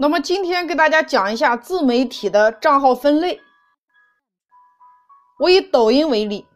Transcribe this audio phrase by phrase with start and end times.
[0.00, 3.40] 那么今天给大家讲一下自媒体的账号分类。
[5.40, 6.46] 我以抖音为例，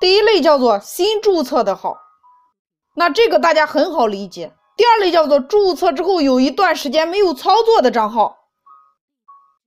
[0.00, 1.96] 第一类叫做新注册的号，
[2.94, 4.54] 那这个大家很好理解。
[4.76, 8.36] 第二类叫做注册之后有一段时间没有操作的账号，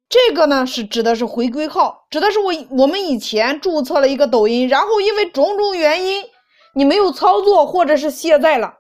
[0.07, 6.23] 这个呢是指的是回归号，指的是我我们以前注册了一个抖音，然后因为种种原因
[6.73, 8.78] 你没有操作或者是卸载了。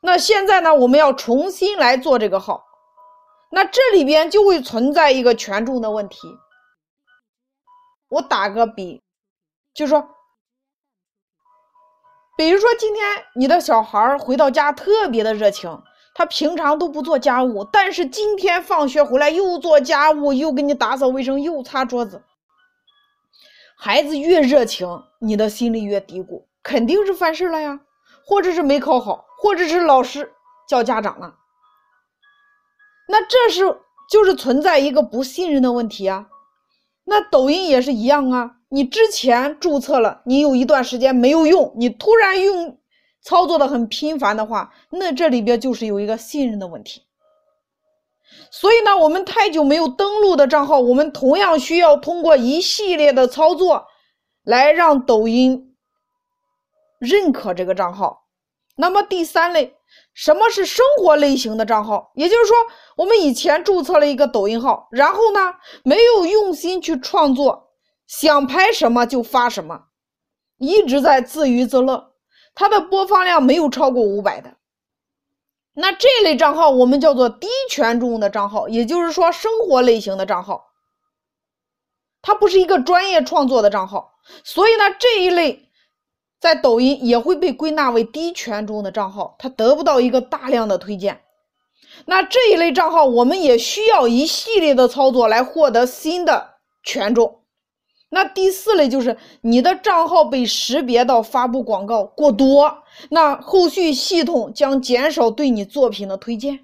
[0.00, 2.64] 那现在呢，我们要重新来做这个号，
[3.50, 6.18] 那这里边就会存在一个权重的问题。
[8.08, 9.02] 我打个比，
[9.74, 10.08] 就说，
[12.36, 15.82] 比如说今天你的小孩回到家特别的热情，
[16.14, 22.22] 他平常都不做家务，但是今天放学回来又做家务，又给你打扫卫生，又擦桌子。
[23.76, 27.80] 孩子越热情，你的心里越嘀咕，肯定是犯事了呀。
[28.28, 30.30] 或者是没考好，或者是老师
[30.68, 31.34] 叫家长了，
[33.08, 33.62] 那这是
[34.10, 36.26] 就是存在一个不信任的问题啊。
[37.04, 42.78] 那抖音也是一样啊，你之前注册了，你有一段时间没有用，你突然用
[43.22, 47.06] 操作的很频繁的话，那这里边就是有一个信任的问题。
[48.50, 53.86] 所以呢，我们太久没有登录的账号，我们同样需要通过一系列的操作
[54.44, 55.64] 来让抖音。
[57.00, 58.24] 认可这个账号，
[58.80, 59.76] 那么第三类，
[60.14, 62.12] 什么是生活类型的账号？
[62.14, 62.56] 也就是说，
[62.96, 67.70] 我们以前注册了一个抖音号，然后呢，没有用心去创作，
[68.06, 69.86] 想拍什么就发什么，
[70.58, 72.12] 一直在自娱自乐，
[72.54, 74.54] 它的播放量没有超过五百的。
[75.74, 80.66] 那这类账号我们叫做低权重的账号，也就是说生活类型的账号，
[82.22, 84.12] 它不是一个专业创作的账号，
[84.44, 85.67] 所以呢，这一类。
[86.40, 91.20] 在抖音也会被归纳为低权重的账号，它得不到一个大量的推荐。
[92.06, 97.40] 那这一类账号，我们也需要一系列的操作来获得新的权重。
[98.10, 106.60] 那第四类就是你的账号被识别到发布广告过多，那后续系统将减少对你作品的推荐。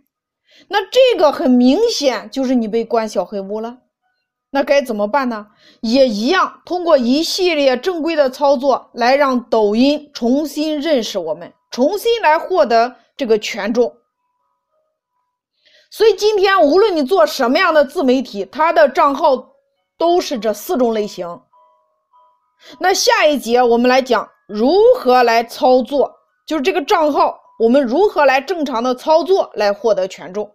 [0.69, 3.79] 那这个很明显就是你被关小黑屋了。
[4.55, 5.49] 那该怎么办呢？
[5.81, 13.93] 也一样，通过一系列正规的操作来让抖音重新认识我们，重新来获得这个权重。
[15.91, 19.55] 所以今天无论你做什么样的自媒体，它的账号
[19.99, 21.41] 都是这四种类型。
[22.79, 26.15] 那下一节我们来讲如何来操作，
[26.47, 30.49] 就是这个账号我们如何来正常的操作来获得权重。